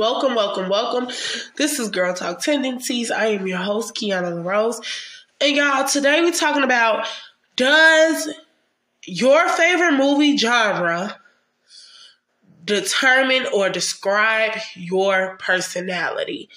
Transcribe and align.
Welcome, 0.00 0.34
welcome, 0.34 0.70
welcome. 0.70 1.08
This 1.56 1.78
is 1.78 1.90
Girl 1.90 2.14
Talk 2.14 2.40
Tendencies. 2.40 3.10
I 3.10 3.26
am 3.26 3.46
your 3.46 3.58
host, 3.58 3.94
Keyonna 3.94 4.42
Rose. 4.42 4.80
And 5.42 5.54
y'all, 5.54 5.86
today 5.86 6.22
we're 6.22 6.32
talking 6.32 6.62
about 6.62 7.06
does 7.54 8.32
your 9.04 9.46
favorite 9.50 9.98
movie 9.98 10.38
genre 10.38 11.18
determine 12.64 13.44
or 13.52 13.68
describe 13.68 14.58
your 14.74 15.36
personality? 15.36 16.48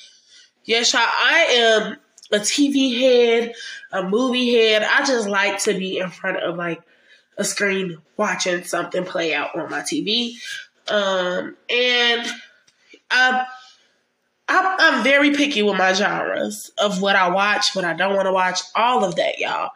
Yes, 0.63 0.93
y'all, 0.93 1.01
I 1.03 1.47
am 1.49 1.97
a 2.31 2.41
TV 2.41 2.97
head, 2.97 3.53
a 3.91 4.03
movie 4.03 4.53
head. 4.53 4.83
I 4.83 5.05
just 5.05 5.27
like 5.27 5.61
to 5.63 5.73
be 5.73 5.97
in 5.97 6.09
front 6.11 6.37
of 6.37 6.55
like 6.55 6.81
a 7.37 7.43
screen 7.43 7.97
watching 8.15 8.63
something 8.63 9.03
play 9.03 9.33
out 9.33 9.53
on 9.53 9.69
my 9.69 9.81
TV. 9.81 10.35
Um, 10.87 11.57
and 11.69 12.25
I'm, 13.13 13.45
I'm, 14.49 15.03
very 15.03 15.31
picky 15.31 15.63
with 15.63 15.77
my 15.77 15.93
genres 15.93 16.71
of 16.77 17.01
what 17.01 17.15
I 17.15 17.29
watch, 17.29 17.75
what 17.75 17.85
I 17.85 17.93
don't 17.93 18.15
want 18.15 18.27
to 18.27 18.33
watch, 18.33 18.61
all 18.75 19.03
of 19.05 19.15
that, 19.15 19.39
y'all. 19.39 19.71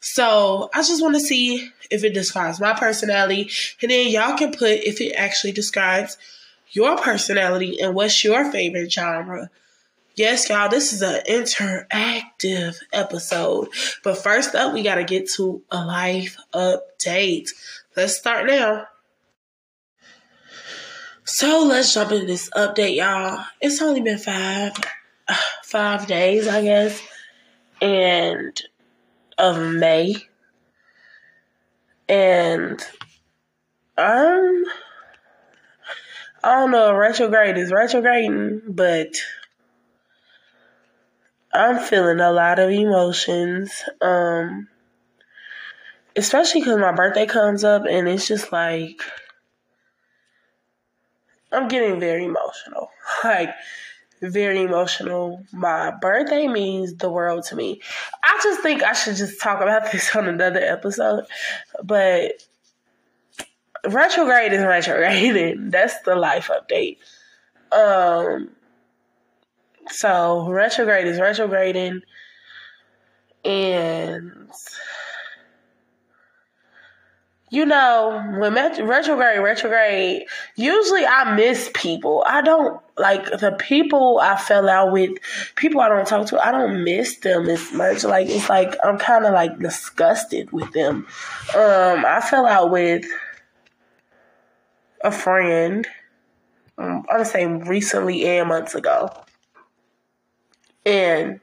So 0.00 0.68
I 0.74 0.78
just 0.78 1.00
want 1.00 1.14
to 1.14 1.20
see 1.20 1.70
if 1.90 2.04
it 2.04 2.12
describes 2.12 2.60
my 2.60 2.74
personality, 2.74 3.50
and 3.80 3.90
then 3.90 4.08
y'all 4.08 4.36
can 4.36 4.52
put 4.52 4.80
if 4.84 5.00
it 5.00 5.14
actually 5.14 5.52
describes 5.52 6.18
your 6.70 6.96
personality 6.96 7.80
and 7.80 7.94
what's 7.94 8.24
your 8.24 8.50
favorite 8.50 8.92
genre. 8.92 9.50
Yes, 10.14 10.48
y'all, 10.50 10.68
this 10.68 10.92
is 10.92 11.00
an 11.02 11.22
interactive 11.28 12.76
episode. 12.92 13.68
But 14.04 14.18
first 14.18 14.54
up, 14.54 14.74
we 14.74 14.82
got 14.82 14.96
to 14.96 15.04
get 15.04 15.30
to 15.36 15.62
a 15.70 15.84
life 15.84 16.36
update. 16.52 17.48
Let's 17.96 18.18
start 18.18 18.46
now. 18.46 18.86
So 21.24 21.64
let's 21.64 21.94
jump 21.94 22.10
into 22.10 22.26
this 22.26 22.50
update, 22.50 22.96
y'all. 22.96 23.44
It's 23.60 23.80
only 23.80 24.00
been 24.00 24.18
five, 24.18 24.72
five 25.64 26.08
days, 26.08 26.48
I 26.48 26.62
guess, 26.62 27.00
and 27.80 28.60
of 29.38 29.72
May, 29.72 30.16
and 32.08 32.80
um, 33.96 34.64
I 36.42 36.56
don't 36.56 36.72
know. 36.72 36.96
Retrograde 36.96 37.56
is 37.56 37.70
retrograding, 37.70 38.62
but 38.68 39.14
I'm 41.54 41.78
feeling 41.78 42.18
a 42.18 42.32
lot 42.32 42.58
of 42.58 42.70
emotions. 42.70 43.70
Um, 44.00 44.66
especially 46.16 46.62
because 46.62 46.78
my 46.78 46.92
birthday 46.92 47.26
comes 47.26 47.62
up, 47.62 47.84
and 47.88 48.08
it's 48.08 48.26
just 48.26 48.50
like 48.50 49.00
I'm 51.52 51.68
getting 51.68 52.00
very 52.00 52.24
emotional. 52.24 52.90
Like, 53.24 53.50
very 54.22 54.62
emotional. 54.62 55.44
My 55.52 55.90
birthday 55.90 56.46
means 56.46 56.94
the 56.94 57.10
world 57.10 57.44
to 57.46 57.56
me. 57.56 57.80
I 58.22 58.40
just 58.42 58.62
think 58.62 58.82
I 58.82 58.92
should 58.92 59.16
just 59.16 59.40
talk 59.40 59.60
about 59.60 59.90
this 59.92 60.14
on 60.14 60.28
another 60.28 60.60
episode. 60.60 61.24
But 61.82 62.32
retrograde 63.86 64.52
is 64.52 64.64
retrograding. 64.64 65.70
That's 65.70 66.00
the 66.02 66.14
life 66.14 66.48
update. 66.48 66.98
Um 67.72 68.50
so 69.88 70.48
retrograde 70.48 71.06
is 71.06 71.18
retrograding 71.18 72.02
and 73.44 74.50
you 77.52 77.66
know, 77.66 78.24
when 78.38 78.54
met- 78.54 78.82
retrograde, 78.82 79.38
retrograde, 79.40 80.24
usually 80.56 81.04
I 81.04 81.36
miss 81.36 81.70
people. 81.74 82.24
I 82.26 82.40
don't 82.40 82.80
like 82.96 83.26
the 83.26 83.52
people 83.52 84.18
I 84.22 84.38
fell 84.38 84.70
out 84.70 84.90
with, 84.90 85.18
people 85.54 85.82
I 85.82 85.90
don't 85.90 86.06
talk 86.06 86.28
to, 86.28 86.42
I 86.42 86.50
don't 86.50 86.82
miss 86.82 87.16
them 87.16 87.50
as 87.50 87.70
much. 87.70 88.04
Like, 88.04 88.30
it's 88.30 88.48
like 88.48 88.74
I'm 88.82 88.96
kind 88.96 89.26
of 89.26 89.34
like 89.34 89.58
disgusted 89.58 90.50
with 90.50 90.72
them. 90.72 91.06
Um, 91.54 92.06
I 92.06 92.22
fell 92.26 92.46
out 92.46 92.70
with 92.70 93.04
a 95.04 95.12
friend, 95.12 95.86
um, 96.78 97.04
I'm 97.10 97.26
saying 97.26 97.64
recently 97.64 98.24
and 98.24 98.48
months 98.48 98.74
ago. 98.74 99.10
And 100.86 101.38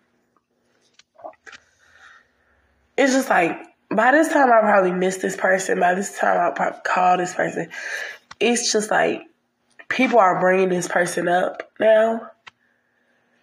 it's 2.97 3.13
just 3.13 3.29
like, 3.29 3.61
by 3.89 4.11
this 4.11 4.29
time 4.29 4.51
I 4.51 4.59
probably 4.61 4.91
missed 4.91 5.21
this 5.21 5.35
person. 5.35 5.79
By 5.79 5.95
this 5.95 6.17
time 6.17 6.39
I'll 6.39 6.51
probably 6.51 6.79
call 6.83 7.17
this 7.17 7.33
person. 7.33 7.69
It's 8.39 8.71
just 8.71 8.91
like 8.91 9.23
people 9.89 10.19
are 10.19 10.39
bringing 10.39 10.69
this 10.69 10.87
person 10.87 11.27
up 11.27 11.71
now. 11.79 12.29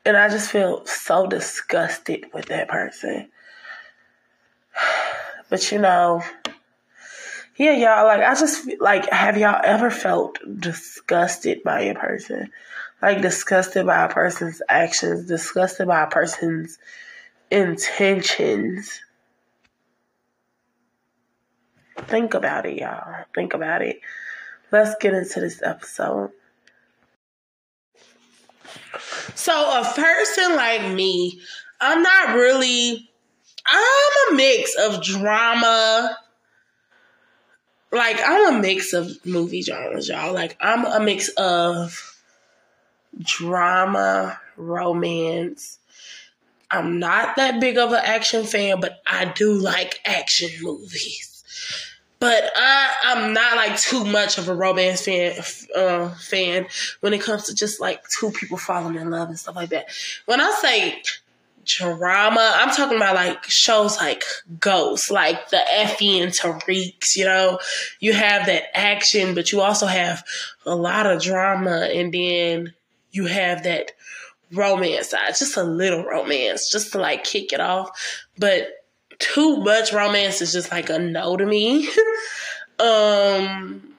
And 0.05 0.17
I 0.17 0.29
just 0.29 0.51
feel 0.51 0.87
so 0.87 1.27
disgusted 1.27 2.27
with 2.33 2.47
that 2.47 2.69
person. 2.69 3.29
But 5.49 5.71
you 5.71 5.79
know, 5.79 6.25
yeah, 7.57 7.73
y'all, 7.73 8.05
like, 8.05 8.21
I 8.21 8.35
just, 8.35 8.69
like, 8.81 9.09
have 9.11 9.39
y'all 9.39 9.61
ever 9.65 9.91
felt 9.91 10.39
disgusted 10.59 11.63
by 11.63 11.83
a 11.83 11.95
person? 11.95 12.51
Like, 13.01 13.23
disgusted 13.23 13.87
by 13.87 14.05
a 14.05 14.09
person's 14.09 14.61
actions, 14.69 15.27
disgusted 15.27 15.87
by 15.87 16.03
a 16.03 16.07
person's 16.07 16.79
intentions? 17.51 19.01
Think 21.97 22.35
about 22.35 22.67
it, 22.67 22.79
y'all. 22.79 23.25
Think 23.35 23.55
about 23.55 23.83
it. 23.83 24.01
Let's 24.71 24.95
get 25.01 25.15
into 25.15 25.41
this 25.41 25.63
episode. 25.63 26.31
So, 29.35 29.53
a 29.53 29.85
person 29.95 30.57
like 30.57 30.93
me, 30.93 31.41
I'm 31.81 32.03
not 32.03 32.35
really, 32.35 33.09
I'm 33.67 34.33
a 34.33 34.37
mix 34.37 34.75
of 34.77 35.03
drama. 35.03 36.17
Like, 37.93 38.21
I'm 38.25 38.57
a 38.57 38.59
mix 38.61 38.93
of 38.93 39.25
movie 39.25 39.63
genres, 39.63 40.09
y'all. 40.09 40.35
Like, 40.35 40.57
I'm 40.61 40.85
a 40.85 41.01
mix 41.01 41.29
of 41.37 42.17
drama, 43.19 44.41
romance. 44.57 45.79
I'm 46.71 46.99
not 46.99 47.37
that 47.37 47.61
big 47.61 47.79
of 47.79 47.93
an 47.93 48.03
action 48.05 48.45
fan, 48.45 48.81
but 48.81 49.01
I 49.07 49.27
do 49.27 49.53
like 49.53 50.01
action 50.05 50.51
movies. 50.63 51.36
But 52.19 52.51
I, 52.57 52.95
I'm 53.05 53.35
not 53.35 53.57
like 53.57 53.79
too 53.79 54.05
much 54.05 54.39
of 54.39 54.49
a 54.49 54.55
romance 54.55 55.03
fan 55.03 55.39
uh, 55.77 56.09
fan 56.11 56.67
when 57.01 57.13
it 57.13 57.21
comes 57.21 57.45
to 57.45 57.55
just 57.55 57.81
like 57.81 58.03
two 58.19 58.31
people 58.31 58.57
falling 58.57 58.97
in 58.97 59.11
love 59.11 59.29
and 59.29 59.39
stuff 59.39 59.57
like 59.57 59.69
that. 59.69 59.89
When 60.25 60.41
I 60.41 60.51
say 60.63 61.03
drama, 61.67 62.53
I'm 62.55 62.71
talking 62.71 62.97
about 62.97 63.17
like 63.17 63.45
shows 63.45 63.99
like 63.99 64.25
Ghost, 64.59 65.11
like 65.11 65.51
the 65.51 65.61
Effie 65.71 66.21
and 66.21 66.33
Tariq's, 66.33 67.17
you 67.17 67.25
know. 67.25 67.59
You 68.01 68.15
have 68.15 68.47
that 68.47 68.75
action, 68.75 69.35
but 69.35 69.53
you 69.53 69.61
also 69.61 69.87
have 69.87 70.25
a 70.65 70.75
lot 70.75 71.07
of 71.07 71.21
drama, 71.21 71.89
and 71.93 72.15
then 72.15 72.73
you 73.11 73.27
have 73.27 73.65
that 73.65 73.93
romance 74.53 75.11
side, 75.11 75.37
just 75.39 75.57
a 75.57 75.65
little 75.65 76.05
romance, 76.05 76.71
just 76.71 76.93
to 76.93 76.99
like 76.99 77.25
kick 77.25 77.53
it 77.53 77.61
off. 77.61 77.91
But 78.39 78.69
too 79.19 79.59
much 79.59 79.93
romance 79.93 80.41
is 80.41 80.53
just 80.53 80.71
like 80.71 80.91
a 80.91 80.99
no 80.99 81.37
to 81.37 81.47
me. 81.47 81.89
um, 82.79 83.95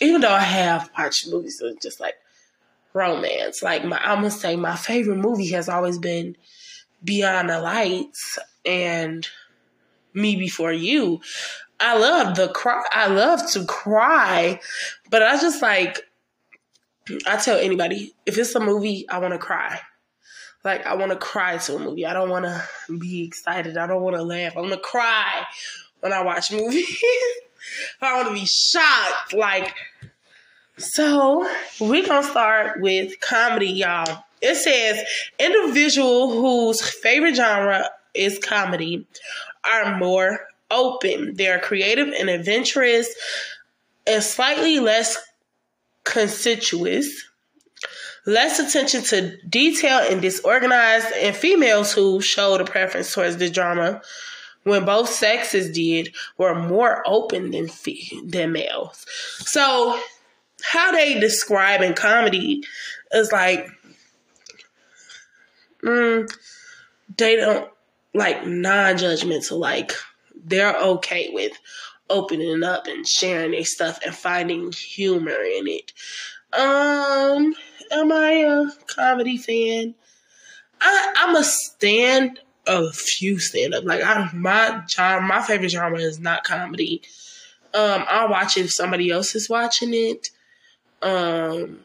even 0.00 0.20
though 0.20 0.30
I 0.30 0.40
have 0.40 0.90
watched 0.96 1.30
movies 1.30 1.60
of 1.60 1.80
just 1.80 2.00
like 2.00 2.14
romance, 2.92 3.62
like 3.62 3.84
my 3.84 3.98
I'm 3.98 4.18
gonna 4.18 4.30
say 4.30 4.56
my 4.56 4.76
favorite 4.76 5.16
movie 5.16 5.50
has 5.52 5.68
always 5.68 5.98
been 5.98 6.36
Beyond 7.02 7.50
the 7.50 7.60
Lights 7.60 8.38
and 8.64 9.28
Me 10.12 10.36
Before 10.36 10.72
You. 10.72 11.20
I 11.80 11.98
love 11.98 12.36
the 12.36 12.48
cry. 12.48 12.82
I 12.90 13.08
love 13.08 13.50
to 13.52 13.64
cry, 13.64 14.60
but 15.10 15.22
I 15.22 15.38
just 15.40 15.60
like 15.60 16.00
I 17.26 17.36
tell 17.36 17.58
anybody 17.58 18.14
if 18.26 18.38
it's 18.38 18.54
a 18.54 18.60
movie, 18.60 19.08
I 19.08 19.18
want 19.18 19.34
to 19.34 19.38
cry. 19.38 19.80
Like 20.64 20.86
I 20.86 20.94
want 20.94 21.12
to 21.12 21.18
cry 21.18 21.58
to 21.58 21.76
a 21.76 21.78
movie. 21.78 22.06
I 22.06 22.14
don't 22.14 22.30
want 22.30 22.46
to 22.46 22.98
be 22.98 23.24
excited. 23.24 23.76
I 23.76 23.86
don't 23.86 24.02
want 24.02 24.16
to 24.16 24.22
laugh. 24.22 24.56
I 24.56 24.60
want 24.60 24.72
to 24.72 24.78
cry 24.78 25.44
when 26.00 26.12
I 26.12 26.22
watch 26.22 26.50
movies. 26.50 27.02
I 28.00 28.16
want 28.16 28.28
to 28.28 28.34
be 28.34 28.46
shocked. 28.46 29.34
Like 29.34 29.74
so, 30.76 31.48
we're 31.80 32.06
gonna 32.06 32.26
start 32.26 32.80
with 32.80 33.20
comedy, 33.20 33.68
y'all. 33.68 34.24
It 34.40 34.56
says 34.56 35.00
individual 35.38 36.32
whose 36.32 36.82
favorite 36.82 37.36
genre 37.36 37.90
is 38.12 38.38
comedy 38.38 39.06
are 39.64 39.96
more 39.98 40.40
open. 40.70 41.34
They 41.34 41.48
are 41.48 41.58
creative 41.58 42.08
and 42.08 42.28
adventurous 42.28 43.14
and 44.06 44.22
slightly 44.22 44.80
less 44.80 45.16
conspicuous 46.04 47.24
less 48.26 48.58
attention 48.58 49.02
to 49.02 49.36
detail 49.46 49.98
and 49.98 50.22
disorganized, 50.22 51.12
and 51.16 51.36
females 51.36 51.92
who 51.92 52.20
showed 52.20 52.60
a 52.60 52.64
preference 52.64 53.12
towards 53.12 53.36
the 53.36 53.50
drama 53.50 54.00
when 54.64 54.84
both 54.84 55.10
sexes 55.10 55.70
did 55.70 56.14
were 56.38 56.54
more 56.54 57.02
open 57.06 57.50
than 57.50 57.68
than 58.26 58.52
males. 58.52 59.04
So 59.38 60.00
how 60.62 60.92
they 60.92 61.20
describe 61.20 61.82
in 61.82 61.94
comedy 61.94 62.64
is 63.12 63.30
like 63.30 63.68
mm, 65.82 66.34
they 67.16 67.36
don't 67.36 67.70
like 68.14 68.46
non-judgmental 68.46 69.58
like 69.58 69.92
they're 70.44 70.76
okay 70.76 71.30
with 71.32 71.52
opening 72.10 72.62
up 72.62 72.86
and 72.86 73.06
sharing 73.06 73.52
their 73.52 73.64
stuff 73.64 73.98
and 74.04 74.14
finding 74.14 74.72
humor 74.72 75.30
in 75.30 75.66
it 75.66 75.92
um 76.56 77.54
am 77.92 78.12
i 78.12 78.32
a 78.32 78.70
comedy 78.86 79.36
fan 79.36 79.94
I, 80.80 81.14
i'm 81.18 81.36
a 81.36 81.44
stand 81.44 82.40
a 82.66 82.90
few 82.92 83.38
stand 83.38 83.74
up 83.74 83.84
like 83.84 84.02
I, 84.02 84.30
my 84.32 84.82
genre 84.88 85.26
my 85.26 85.42
favorite 85.42 85.70
genre 85.70 86.00
is 86.00 86.18
not 86.18 86.44
comedy 86.44 87.02
um 87.74 88.04
i'll 88.08 88.28
watch 88.28 88.56
if 88.56 88.72
somebody 88.72 89.10
else 89.10 89.34
is 89.34 89.48
watching 89.48 89.92
it 89.92 90.30
um 91.02 91.80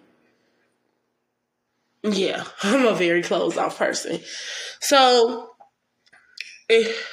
yeah, 2.04 2.46
I'm 2.64 2.86
a 2.86 2.94
very 2.94 3.22
closed 3.22 3.58
off 3.58 3.78
person. 3.78 4.20
So 4.80 5.52
if 6.68 7.08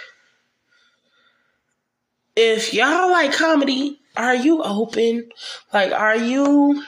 if 2.35 2.75
y'all 2.75 3.11
like 3.11 3.32
comedy, 3.32 3.99
are 4.17 4.35
you 4.35 4.62
open? 4.62 5.31
Like 5.73 5.93
are 5.93 6.17
you 6.17 6.82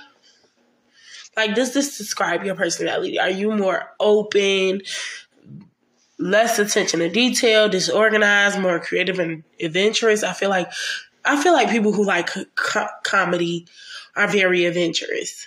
like 1.38 1.54
does 1.54 1.72
this 1.72 1.96
describe 1.96 2.44
your 2.44 2.56
personality? 2.56 3.18
Are 3.18 3.30
you 3.30 3.52
more 3.52 3.92
open, 4.00 4.82
less 6.18 6.58
attention 6.58 6.98
to 6.98 7.08
detail, 7.08 7.68
disorganized, 7.68 8.58
more 8.58 8.80
creative 8.80 9.20
and 9.20 9.44
adventurous? 9.60 10.24
I 10.24 10.32
feel 10.32 10.50
like 10.50 10.68
I 11.24 11.40
feel 11.40 11.52
like 11.52 11.70
people 11.70 11.92
who 11.92 12.04
like 12.04 12.28
co- 12.56 12.88
comedy 13.04 13.68
are 14.16 14.26
very 14.26 14.64
adventurous. 14.64 15.46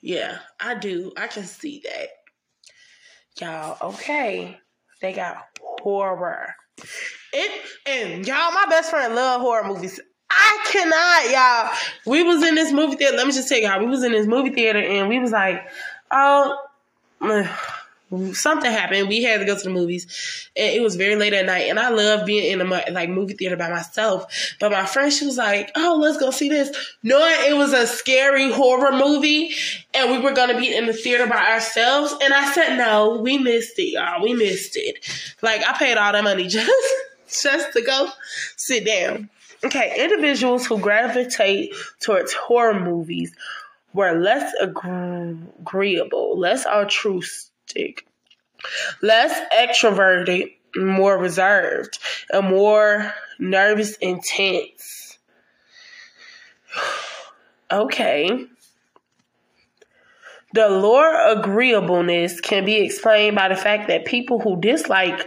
Yeah, 0.00 0.38
I 0.58 0.76
do. 0.76 1.12
I 1.18 1.26
can 1.26 1.44
see 1.44 1.82
that. 1.84 2.08
Y'all, 3.38 3.76
okay. 3.90 4.58
They 5.02 5.12
got 5.12 5.44
horror. 5.60 6.54
It 7.34 7.66
and 7.84 8.26
y'all, 8.26 8.52
my 8.52 8.64
best 8.70 8.88
friend 8.88 9.14
love 9.14 9.42
horror 9.42 9.68
movies. 9.68 10.00
I 10.30 10.58
cannot, 10.66 11.30
y'all. 11.30 11.76
We 12.06 12.22
was 12.22 12.42
in 12.42 12.54
this 12.54 12.72
movie 12.72 12.96
theater. 12.96 13.16
Let 13.16 13.26
me 13.26 13.32
just 13.32 13.48
tell 13.48 13.58
y'all, 13.58 13.80
we 13.80 13.86
was 13.86 14.04
in 14.04 14.12
this 14.12 14.26
movie 14.26 14.50
theater 14.50 14.78
and 14.78 15.08
we 15.08 15.18
was 15.18 15.32
like, 15.32 15.68
oh 16.10 16.56
something 18.32 18.70
happened. 18.70 19.08
We 19.08 19.22
had 19.22 19.38
to 19.38 19.46
go 19.46 19.56
to 19.56 19.62
the 19.62 19.70
movies. 19.70 20.48
And 20.56 20.74
it 20.74 20.82
was 20.82 20.96
very 20.96 21.16
late 21.16 21.32
at 21.32 21.46
night, 21.46 21.68
and 21.68 21.78
I 21.78 21.90
love 21.90 22.26
being 22.26 22.50
in 22.50 22.60
a 22.60 22.64
like 22.90 23.08
movie 23.08 23.34
theater 23.34 23.56
by 23.56 23.70
myself. 23.70 24.54
But 24.58 24.72
my 24.72 24.84
friend, 24.86 25.12
she 25.12 25.26
was 25.26 25.36
like, 25.36 25.70
"Oh, 25.76 25.98
let's 26.00 26.18
go 26.18 26.30
see 26.30 26.48
this," 26.48 26.70
knowing 27.02 27.34
it 27.48 27.56
was 27.56 27.72
a 27.72 27.86
scary 27.86 28.50
horror 28.50 28.92
movie, 28.92 29.54
and 29.94 30.10
we 30.10 30.18
were 30.18 30.32
gonna 30.32 30.58
be 30.58 30.74
in 30.74 30.86
the 30.86 30.92
theater 30.92 31.26
by 31.26 31.52
ourselves. 31.52 32.14
And 32.22 32.34
I 32.34 32.52
said, 32.52 32.76
"No, 32.76 33.20
we 33.20 33.38
missed 33.38 33.78
it, 33.78 33.92
y'all. 33.92 34.22
We 34.22 34.34
missed 34.34 34.76
it. 34.76 35.06
Like 35.42 35.66
I 35.66 35.72
paid 35.74 35.96
all 35.96 36.12
that 36.12 36.24
money 36.24 36.46
just 36.48 36.70
just 37.42 37.72
to 37.74 37.82
go 37.82 38.10
sit 38.56 38.84
down." 38.84 39.30
Okay, 39.64 39.94
individuals 39.98 40.66
who 40.66 40.78
gravitate 40.78 41.74
towards 42.00 42.32
horror 42.32 42.80
movies 42.80 43.34
were 43.92 44.18
less 44.18 44.52
agreeable, 44.60 46.38
less 46.38 46.64
altruistic 46.64 48.06
less 49.02 49.40
extroverted, 49.52 50.52
more 50.76 51.18
reserved, 51.18 51.98
and 52.30 52.48
more 52.48 53.12
nervous, 53.38 53.96
intense. 53.96 55.18
okay. 57.70 58.46
The 60.52 60.68
lower 60.68 61.38
agreeableness 61.38 62.40
can 62.40 62.64
be 62.64 62.78
explained 62.78 63.36
by 63.36 63.48
the 63.48 63.56
fact 63.56 63.86
that 63.88 64.04
people 64.04 64.40
who 64.40 64.60
dislike 64.60 65.24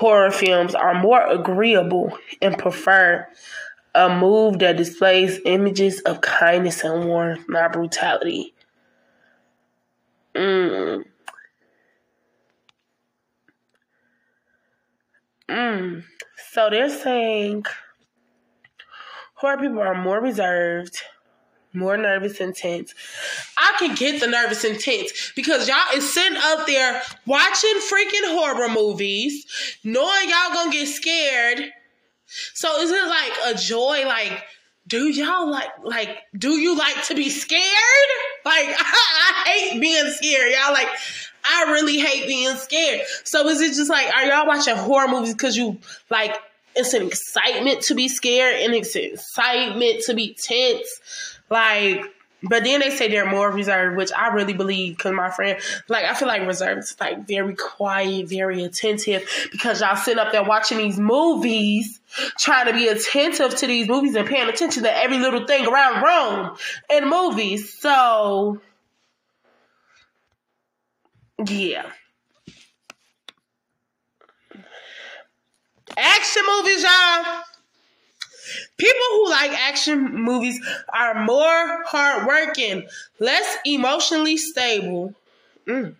horror 0.00 0.30
films 0.30 0.74
are 0.74 0.94
more 0.94 1.26
agreeable 1.26 2.16
and 2.40 2.56
prefer 2.56 3.28
a 3.94 4.08
move 4.08 4.58
that 4.60 4.78
displays 4.78 5.38
images 5.44 6.00
of 6.00 6.22
kindness 6.22 6.82
and 6.82 7.06
warmth, 7.06 7.44
not 7.50 7.74
brutality. 7.74 8.54
Mm. 10.34 11.04
Mm. 15.50 16.04
So 16.50 16.70
they're 16.70 16.88
saying 16.88 17.66
horror 19.34 19.58
people 19.58 19.80
are 19.80 20.02
more 20.02 20.22
reserved, 20.22 20.96
more 21.74 21.98
nervous 21.98 22.40
and 22.40 22.54
tense. 22.54 22.94
I 23.74 23.78
can 23.78 23.94
get 23.94 24.20
the 24.20 24.26
nervous 24.26 24.64
and 24.64 24.78
tense 24.78 25.32
because 25.34 25.68
y'all 25.68 25.76
is 25.94 26.12
sitting 26.12 26.38
up 26.38 26.66
there 26.66 27.02
watching 27.26 27.74
freaking 27.90 28.34
horror 28.34 28.68
movies, 28.68 29.46
knowing 29.84 30.28
y'all 30.28 30.54
gonna 30.54 30.72
get 30.72 30.88
scared. 30.88 31.70
So 32.54 32.80
is 32.80 32.90
it 32.90 33.06
like 33.06 33.54
a 33.54 33.58
joy? 33.58 34.06
Like, 34.06 34.44
do 34.86 35.08
y'all 35.08 35.50
like 35.50 35.70
like 35.84 36.18
do 36.36 36.58
you 36.58 36.76
like 36.76 37.04
to 37.06 37.14
be 37.14 37.28
scared? 37.28 37.62
Like 38.44 38.66
I, 38.68 39.42
I 39.44 39.48
hate 39.48 39.80
being 39.80 40.10
scared. 40.10 40.52
Y'all 40.52 40.72
like 40.72 40.88
I 41.44 41.72
really 41.72 41.98
hate 41.98 42.26
being 42.26 42.54
scared. 42.56 43.02
So 43.24 43.46
is 43.48 43.60
it 43.60 43.74
just 43.74 43.90
like, 43.90 44.12
are 44.14 44.24
y'all 44.24 44.46
watching 44.46 44.76
horror 44.76 45.08
movies 45.08 45.34
because 45.34 45.56
you 45.56 45.78
like 46.10 46.36
it's 46.76 46.94
an 46.94 47.06
excitement 47.06 47.82
to 47.82 47.94
be 47.94 48.08
scared 48.08 48.56
and 48.60 48.74
it's 48.74 48.94
an 48.94 49.04
excitement 49.12 50.02
to 50.06 50.14
be 50.14 50.36
tense? 50.40 50.88
Like, 51.48 52.04
but 52.42 52.64
then 52.64 52.80
they 52.80 52.90
say 52.90 53.08
they're 53.08 53.30
more 53.30 53.50
reserved, 53.50 53.96
which 53.96 54.10
I 54.16 54.28
really 54.28 54.52
believe 54.52 54.96
because 54.96 55.12
my 55.12 55.30
friend, 55.30 55.58
like, 55.88 56.04
I 56.04 56.14
feel 56.14 56.28
like 56.28 56.46
reserved 56.46 56.80
is 56.80 56.96
like 57.00 57.26
very 57.26 57.54
quiet, 57.54 58.28
very 58.28 58.64
attentive 58.64 59.28
because 59.52 59.80
y'all 59.80 59.96
sitting 59.96 60.18
up 60.18 60.32
there 60.32 60.44
watching 60.44 60.78
these 60.78 60.98
movies, 60.98 62.00
trying 62.38 62.66
to 62.66 62.72
be 62.72 62.88
attentive 62.88 63.54
to 63.56 63.66
these 63.66 63.88
movies 63.88 64.14
and 64.14 64.26
paying 64.26 64.48
attention 64.48 64.82
to 64.84 64.96
every 64.96 65.18
little 65.18 65.46
thing 65.46 65.66
around 65.66 66.02
Rome 66.02 66.56
in 66.90 67.08
movies. 67.08 67.78
So 67.78 68.60
yeah. 71.46 71.90
Action 75.96 76.42
movies, 76.46 76.82
y'all. 76.82 77.42
People 78.80 79.06
who 79.10 79.28
like 79.28 79.50
action 79.52 80.24
movies 80.24 80.58
are 80.88 81.22
more 81.26 81.84
hardworking, 81.84 82.86
less 83.18 83.58
emotionally 83.66 84.38
stable, 84.38 85.14
mm. 85.66 85.94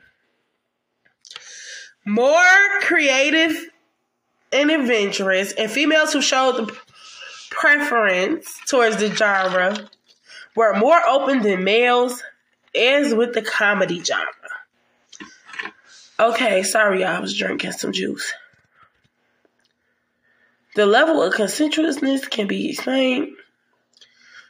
more 2.06 2.80
creative 2.80 3.54
and 4.50 4.70
adventurous, 4.70 5.52
and 5.52 5.70
females 5.70 6.14
who 6.14 6.22
show 6.22 6.52
the 6.52 6.74
preference 7.50 8.48
towards 8.66 8.96
the 8.96 9.14
genre 9.14 9.76
were 10.56 10.72
more 10.74 11.00
open 11.06 11.42
than 11.42 11.62
males, 11.62 12.22
as 12.74 13.14
with 13.14 13.34
the 13.34 13.42
comedy 13.42 14.02
genre. 14.02 14.32
Okay, 16.18 16.62
sorry, 16.62 17.04
I 17.04 17.20
was 17.20 17.36
drinking 17.36 17.72
some 17.72 17.92
juice. 17.92 18.32
The 20.76 20.86
level 20.86 21.22
of 21.22 21.34
conscientiousness 21.34 22.28
can 22.28 22.46
be 22.46 22.70
explained. 22.70 23.36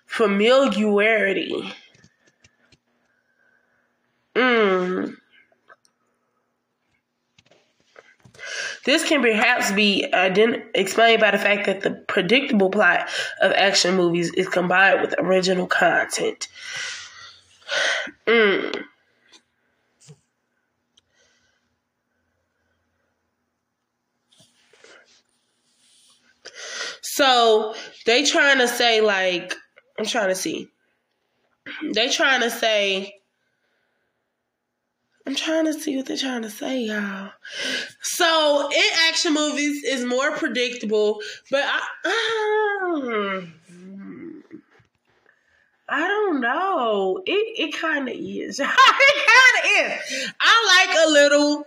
Familiarity. 0.07 1.73
Mm. 4.35 5.17
This 8.85 9.07
can 9.07 9.23
perhaps 9.23 9.73
be 9.73 10.07
ident- 10.13 10.65
explained 10.75 11.21
by 11.21 11.31
the 11.31 11.39
fact 11.39 11.67
that 11.67 11.83
the 11.83 11.91
predictable 11.91 12.71
plot 12.71 13.09
of 13.41 13.53
action 13.53 13.97
movies 13.97 14.33
is 14.35 14.49
combined 14.49 15.03
with 15.03 15.15
original 15.19 15.67
content. 15.67 16.49
Mm. 18.27 18.85
So 27.21 27.75
they 28.07 28.25
trying 28.25 28.57
to 28.61 28.67
say 28.67 29.03
like 29.03 29.55
I'm 29.99 30.07
trying 30.07 30.29
to 30.29 30.35
see. 30.35 30.69
They 31.93 32.09
trying 32.09 32.41
to 32.41 32.51
say 32.51 33.13
I'm 35.27 35.35
trying 35.35 35.67
to 35.67 35.75
see 35.75 35.99
what 35.99 36.07
they're 36.07 36.17
trying 36.17 36.41
to 36.43 36.51
say, 36.51 36.81
y'all. 36.81 37.31
So 38.01 38.71
in 38.73 38.83
action 39.11 39.35
movies 39.35 39.85
is 39.85 40.03
more 40.07 40.33
predictable, 40.33 41.21
but 41.51 41.63
I, 41.63 41.81
I, 42.07 43.47
I 45.91 46.01
don't 46.01 46.41
know. 46.41 47.23
It 47.27 47.69
it 47.69 47.77
kind 47.77 48.09
of 48.09 48.15
is. 48.17 48.61
it 48.61 48.65
kind 48.65 49.91
of 49.91 49.93
is. 49.93 50.33
I 50.41 50.87
like 50.89 51.07
a 51.07 51.11
little, 51.11 51.67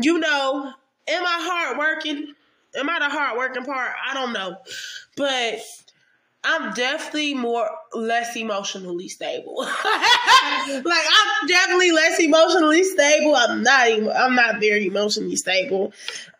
you 0.00 0.18
know. 0.18 0.72
Am 1.08 1.22
I 1.24 1.36
hard 1.40 1.78
working? 1.78 2.34
Am 2.74 2.90
I 2.90 2.98
the 2.98 3.08
hard 3.08 3.38
working 3.38 3.64
part? 3.64 3.92
I 4.08 4.14
don't 4.14 4.32
know. 4.32 4.56
But 5.16 5.60
I'm 6.44 6.72
definitely 6.74 7.34
more 7.34 7.68
less 7.92 8.36
emotionally 8.36 9.08
stable. 9.08 9.56
like 9.58 9.74
I'm 10.84 11.48
definitely 11.48 11.90
less 11.90 12.20
emotionally 12.20 12.84
stable. 12.84 13.34
I'm 13.34 13.62
not. 13.62 13.88
I'm 13.88 14.34
not 14.36 14.60
very 14.60 14.86
emotionally 14.86 15.36
stable. 15.36 15.92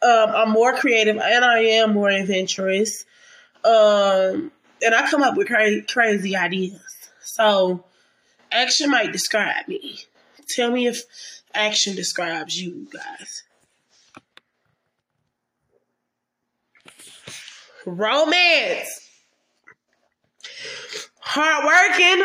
Um, 0.03 0.31
I'm 0.31 0.51
more 0.51 0.75
creative 0.75 1.17
and 1.17 1.45
I 1.45 1.59
am 1.59 1.93
more 1.93 2.09
adventurous. 2.09 3.05
Um, 3.65 4.53
and 4.83 4.95
I 4.95 5.11
come 5.11 5.25
up 5.25 5.37
with 5.37 5.49
crazy, 5.49 5.83
crazy 5.83 6.37
ideas. 6.37 6.81
So 7.21 7.85
action 8.53 8.91
might 8.91 9.13
describe 9.13 9.67
me. 9.67 9.99
Tell 10.49 10.71
me 10.71 10.87
if 10.87 11.03
action 11.53 11.97
describes 11.97 12.57
you 12.57 12.87
guys. 12.93 13.43
Romance 17.87 19.07
hardworking, 21.21 22.25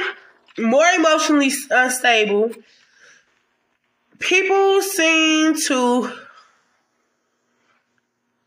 more 0.57 0.85
emotionally 0.95 1.51
unstable. 1.69 2.51
People 4.19 4.81
seem 4.81 5.55
to 5.67 6.11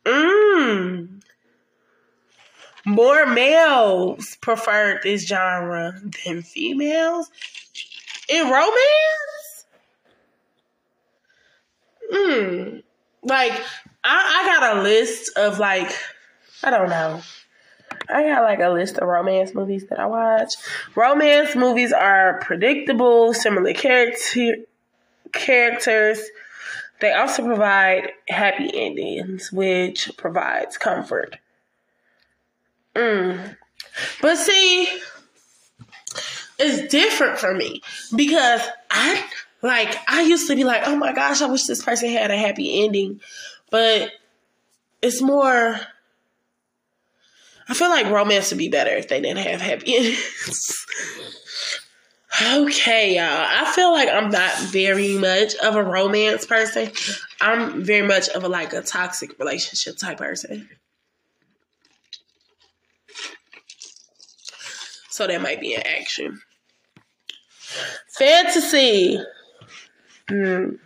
mm, 0.04 1.21
more 2.87 3.26
males 3.26 4.37
prefer 4.40 5.00
this 5.02 5.26
genre 5.26 6.00
than 6.25 6.42
females 6.42 7.30
in 8.28 8.44
romance. 8.44 9.66
Hmm. 12.12 12.76
Like 13.23 13.52
I, 14.04 14.42
I 14.42 14.61
got 14.61 14.76
a 14.76 14.83
list 14.83 15.37
of 15.37 15.59
like 15.59 15.92
I 16.64 16.71
don't 16.71 16.88
know 16.88 17.21
I 18.09 18.23
got 18.25 18.42
like 18.42 18.61
a 18.61 18.68
list 18.68 18.99
of 18.99 19.09
romance 19.09 19.54
movies 19.54 19.87
that 19.88 19.99
I 19.99 20.06
watch. 20.06 20.54
Romance 20.94 21.54
movies 21.54 21.92
are 21.92 22.38
predictable, 22.40 23.33
similar 23.35 23.73
character 23.73 24.56
characters. 25.33 26.21
They 27.00 27.12
also 27.12 27.44
provide 27.44 28.12
happy 28.28 28.71
endings, 28.73 29.50
which 29.52 30.11
provides 30.16 30.78
comfort. 30.78 31.38
Mm. 32.94 33.56
But 34.23 34.37
see, 34.37 34.88
it's 36.59 36.90
different 36.90 37.38
for 37.38 37.54
me 37.54 37.83
because 38.14 38.61
I 38.90 39.25
like 39.62 39.97
I 40.09 40.23
used 40.23 40.49
to 40.49 40.56
be 40.56 40.64
like, 40.64 40.83
oh 40.87 40.97
my 40.97 41.12
gosh, 41.12 41.42
I 41.42 41.47
wish 41.47 41.64
this 41.64 41.83
person 41.83 42.11
had 42.11 42.30
a 42.30 42.37
happy 42.37 42.85
ending, 42.85 43.21
but 43.71 44.11
it's 45.02 45.21
more 45.21 45.80
I 47.68 47.75
feel 47.75 47.88
like 47.88 48.06
romance 48.06 48.50
would 48.50 48.59
be 48.59 48.68
better 48.68 48.90
if 48.90 49.09
they 49.09 49.21
didn't 49.21 49.44
have 49.47 49.61
happy 49.61 49.97
endings. 49.97 50.87
okay, 52.42 53.16
y'all. 53.16 53.25
I 53.26 53.71
feel 53.75 53.92
like 53.92 54.09
I'm 54.09 54.30
not 54.30 54.59
very 54.64 55.16
much 55.16 55.54
of 55.56 55.76
a 55.76 55.83
romance 55.83 56.44
person. 56.44 56.90
I'm 57.40 57.83
very 57.83 58.06
much 58.06 58.28
of 58.28 58.44
a 58.44 58.49
like 58.49 58.73
a 58.73 58.83
toxic 58.83 59.38
relationship 59.38 59.97
type 59.97 60.18
person. 60.18 60.68
So 65.09 65.26
that 65.28 65.40
might 65.40 65.61
be 65.61 65.75
an 65.75 65.83
action. 65.87 66.40
Fantasy. 68.18 69.23
Mm. 70.28 70.78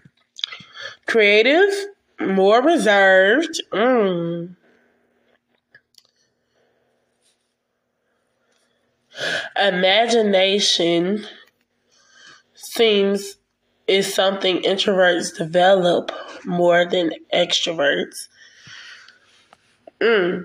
Creative, 1.06 1.72
more 2.20 2.62
reserved. 2.62 3.60
Mm. 3.72 4.54
Imagination 9.58 11.26
seems 12.54 13.36
is 13.86 14.12
something 14.12 14.58
introverts 14.62 15.36
develop 15.36 16.12
more 16.44 16.84
than 16.84 17.10
extroverts. 17.32 18.28
Mm. 20.00 20.44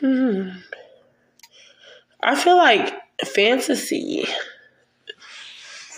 Hmm. 0.00 0.48
I 2.22 2.34
feel 2.36 2.56
like 2.56 2.94
fantasy. 3.24 4.24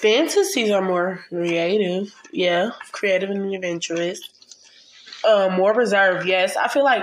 Fantasies 0.00 0.70
are 0.70 0.82
more 0.82 1.24
creative, 1.28 2.14
yeah, 2.32 2.70
creative 2.92 3.30
and 3.30 3.54
adventurous. 3.54 4.20
Uh, 5.24 5.48
more 5.56 5.72
reserved, 5.72 6.26
yes. 6.26 6.56
I 6.56 6.68
feel 6.68 6.84
like 6.84 7.02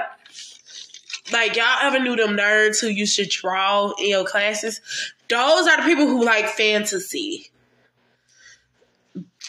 like 1.31 1.55
y'all 1.55 1.79
ever 1.81 1.99
knew 1.99 2.15
them 2.15 2.35
nerds 2.35 2.81
who 2.81 2.87
used 2.87 3.15
to 3.15 3.25
draw 3.25 3.93
in 3.99 4.09
your 4.09 4.25
classes? 4.25 4.81
Those 5.29 5.67
are 5.67 5.77
the 5.77 5.83
people 5.83 6.07
who 6.07 6.23
like 6.23 6.47
fantasy. 6.47 7.49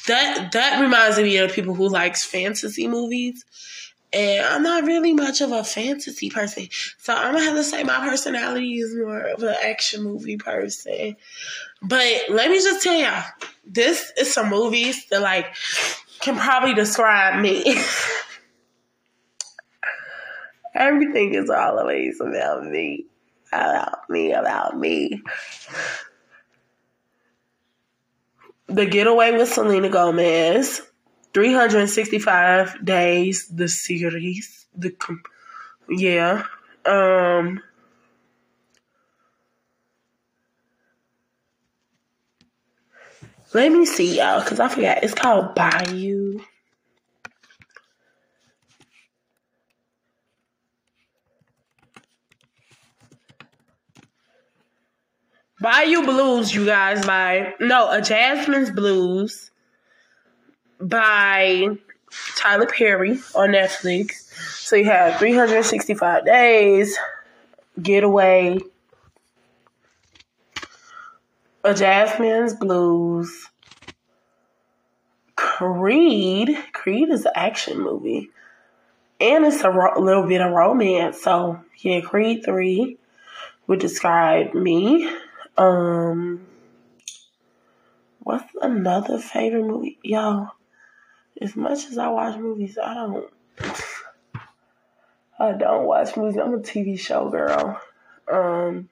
That 0.07 0.53
that 0.53 0.81
reminds 0.81 1.19
me 1.19 1.37
of 1.39 1.53
people 1.53 1.75
who 1.75 1.89
likes 1.89 2.25
fantasy 2.25 2.87
movies. 2.87 3.45
And 4.13 4.47
I'm 4.47 4.63
not 4.63 4.85
really 4.85 5.13
much 5.13 5.41
of 5.41 5.51
a 5.51 5.65
fantasy 5.65 6.31
person. 6.31 6.69
So 6.99 7.13
I'm 7.13 7.35
gonna 7.35 7.45
have 7.45 7.57
to 7.57 7.65
say 7.65 7.83
my 7.83 7.99
personality 7.99 8.75
is 8.75 8.95
more 8.95 9.19
of 9.19 9.43
an 9.43 9.57
action 9.65 10.05
movie 10.05 10.37
person. 10.37 11.17
But 11.83 12.23
let 12.29 12.49
me 12.49 12.59
just 12.59 12.85
tell 12.85 12.95
y'all, 12.95 13.25
this 13.67 14.13
is 14.17 14.33
some 14.33 14.51
movies 14.51 15.07
that 15.07 15.21
like 15.21 15.57
can 16.21 16.37
probably 16.37 16.75
describe 16.75 17.43
me. 17.43 17.77
Everything 20.75 21.35
is 21.35 21.51
always 21.51 22.21
about 22.21 22.65
me. 22.65 23.07
About 23.53 24.11
me, 24.11 24.33
about 24.33 24.77
me. 24.79 25.23
The 28.67 28.87
Getaway 28.87 29.33
with 29.33 29.53
Selena 29.53 29.89
Gomez. 29.89 30.83
365 31.33 32.85
days, 32.85 33.49
the 33.49 33.69
series. 33.69 34.67
The 34.77 34.95
yeah. 35.89 36.45
Um 36.85 37.63
Let 43.53 43.71
me 43.71 43.87
see 43.87 44.17
y'all, 44.17 44.43
cause 44.43 44.59
I 44.59 44.67
forgot. 44.69 45.05
It's 45.05 45.15
called 45.15 45.55
Bayou. 45.55 46.41
Bayou 55.65 56.03
Blues, 56.05 56.55
you 56.55 56.67
guys, 56.67 57.07
by 57.07 57.55
no, 57.59 57.91
a 57.91 58.03
Jazzman's 58.03 58.71
Blues 58.71 59.51
by 60.79 61.69
Tyler 62.37 62.67
Perry 62.67 63.13
on 63.35 63.53
Netflix. 63.53 64.31
So 64.59 64.77
you 64.77 64.85
have 64.85 65.19
365 65.19 66.27
days, 66.27 66.99
Getaway, 67.81 68.59
A 71.65 71.73
Jazzman's 71.73 72.53
Blues, 72.57 73.49
Creed. 75.35 76.59
Creed 76.75 77.09
is 77.09 77.25
an 77.25 77.33
action 77.35 77.81
movie. 77.81 78.29
And 79.19 79.47
it's 79.47 79.63
a 79.63 79.71
ro- 79.71 79.99
little 79.99 80.27
bit 80.29 80.43
of 80.43 80.53
romance. 80.53 81.23
So, 81.23 81.59
yeah, 81.79 82.03
Creed 82.03 82.45
3 82.45 82.99
would 83.67 83.79
describe 83.79 84.53
me. 84.53 85.11
Um, 85.57 86.47
what's 88.21 88.53
another 88.61 89.19
favorite 89.19 89.65
movie? 89.65 89.99
Y'all, 90.03 90.51
as 91.41 91.55
much 91.55 91.87
as 91.87 91.99
I 91.99 92.09
watch 92.09 92.39
movies, 92.39 92.79
I 92.83 92.95
don't. 92.95 93.31
I 95.39 95.53
don't 95.53 95.87
watch 95.87 96.17
movies. 96.17 96.37
I'm 96.37 96.55
a 96.55 96.59
TV 96.59 96.99
show 96.99 97.29
girl. 97.29 97.81
Um, 98.33 98.89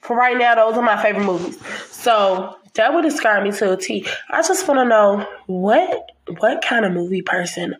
for 0.00 0.16
right 0.16 0.36
now, 0.36 0.54
those 0.54 0.76
are 0.76 0.82
my 0.82 1.00
favorite 1.00 1.24
movies. 1.24 1.58
So 1.90 2.56
that 2.74 2.92
would 2.94 3.02
describe 3.02 3.42
me 3.42 3.52
to 3.52 3.72
a 3.72 3.76
T. 3.76 4.06
I 4.30 4.42
just 4.42 4.66
want 4.66 4.78
to 4.80 4.84
know 4.84 5.26
what 5.46 6.10
what 6.38 6.62
kind 6.62 6.84
of 6.84 6.92
movie 6.92 7.22
person 7.22 7.76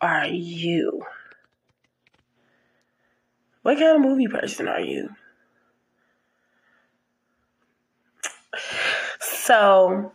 are 0.00 0.26
you? 0.26 1.02
What 3.62 3.78
kind 3.78 3.96
of 3.96 4.02
movie 4.02 4.28
person 4.28 4.68
are 4.68 4.80
you? 4.80 5.10
So, 9.48 10.12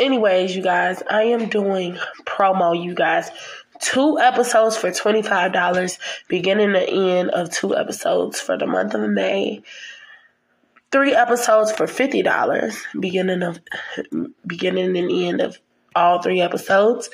anyways, 0.00 0.56
you 0.56 0.60
guys, 0.60 1.04
I 1.08 1.22
am 1.22 1.48
doing 1.48 1.96
promo, 2.26 2.74
you 2.74 2.96
guys. 2.96 3.30
Two 3.80 4.18
episodes 4.18 4.76
for 4.76 4.90
$25, 4.90 5.98
beginning 6.26 6.74
and 6.74 6.88
end 6.88 7.30
of 7.30 7.52
two 7.52 7.76
episodes 7.76 8.40
for 8.40 8.58
the 8.58 8.66
month 8.66 8.94
of 8.94 9.08
May. 9.08 9.62
Three 10.90 11.14
episodes 11.14 11.70
for 11.70 11.86
$50, 11.86 12.76
beginning 12.98 13.44
of 13.44 13.60
beginning 14.44 14.96
and 14.96 15.12
end 15.12 15.40
of 15.40 15.60
all 15.94 16.20
three 16.20 16.40
episodes. 16.40 17.08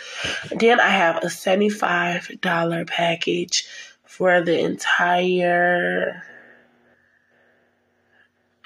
Then 0.51 0.81
I 0.81 0.89
have 0.89 1.19
a 1.19 1.27
$75 1.27 2.87
package 2.87 3.69
for 4.07 4.41
the 4.41 4.59
entire 4.59 6.23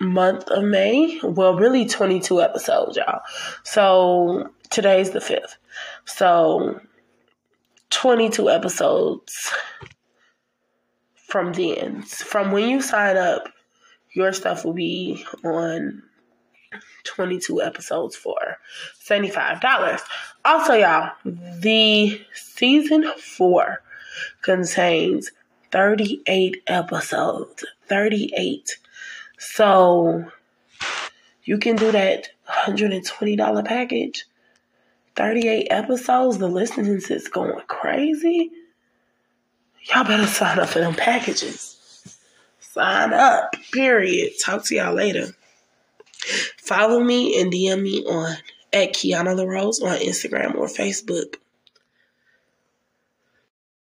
month 0.02 0.48
of 0.48 0.64
May. 0.64 1.20
Well, 1.22 1.56
really 1.56 1.86
22 1.86 2.42
episodes, 2.42 2.96
y'all. 2.96 3.20
So 3.62 4.50
today's 4.70 5.10
the 5.10 5.20
5th. 5.20 5.56
So 6.04 6.80
22 7.90 8.50
episodes 8.50 9.52
from 11.14 11.52
then. 11.52 12.02
From 12.02 12.52
when 12.52 12.68
you 12.68 12.82
sign 12.82 13.16
up, 13.16 13.48
your 14.14 14.32
stuff 14.32 14.64
will 14.64 14.74
be 14.74 15.24
on 15.44 16.02
22 17.04 17.62
episodes 17.62 18.16
for 18.16 18.58
$75. 19.02 20.00
Also, 20.44 20.74
y'all, 20.74 21.12
the 21.24 22.20
season 22.34 23.10
four 23.18 23.82
contains 24.42 25.30
38 25.70 26.62
episodes. 26.66 27.64
38. 27.88 28.78
So 29.44 30.24
you 31.42 31.58
can 31.58 31.74
do 31.74 31.90
that 31.90 32.28
$120 32.48 33.64
package. 33.64 34.24
38 35.16 35.66
episodes. 35.68 36.38
The 36.38 36.48
listening 36.48 37.02
is 37.10 37.28
going 37.28 37.60
crazy. 37.66 38.52
Y'all 39.82 40.04
better 40.04 40.26
sign 40.26 40.60
up 40.60 40.68
for 40.68 40.78
them 40.78 40.94
packages. 40.94 41.76
Sign 42.60 43.12
up. 43.12 43.54
Period. 43.72 44.32
Talk 44.42 44.64
to 44.66 44.76
y'all 44.76 44.94
later. 44.94 45.26
Follow 46.58 47.00
me 47.00 47.40
and 47.40 47.52
DM 47.52 47.82
me 47.82 48.04
on 48.06 48.36
at 48.72 48.94
Keyonna 48.94 49.36
LaRose 49.36 49.82
on 49.82 49.98
Instagram 49.98 50.54
or 50.54 50.66
Facebook. 50.66 51.34